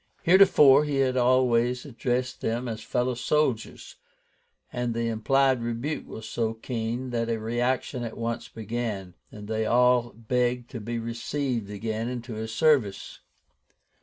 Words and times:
Heretofore 0.23 0.83
he 0.83 0.95
had 0.95 1.15
always 1.15 1.85
addressed 1.85 2.41
them 2.41 2.67
as 2.67 2.81
"fellow 2.81 3.13
soldiers," 3.13 3.97
and 4.73 4.95
the 4.95 5.05
implied 5.07 5.61
rebuke 5.61 6.07
was 6.07 6.27
so 6.27 6.55
keen, 6.55 7.11
that 7.11 7.29
a 7.29 7.37
reaction 7.37 8.03
at 8.03 8.17
once 8.17 8.47
began, 8.49 9.13
and 9.31 9.47
they 9.47 9.67
all 9.67 10.13
begged 10.15 10.71
to 10.71 10.79
be 10.79 10.97
received 10.97 11.69
again 11.69 12.09
into 12.09 12.33
his 12.33 12.51
service. 12.51 13.19